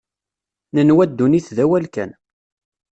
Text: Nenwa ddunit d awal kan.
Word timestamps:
Nenwa 0.75 1.05
ddunit 1.09 1.47
d 1.55 1.57
awal 1.63 1.85
kan. 1.93 2.11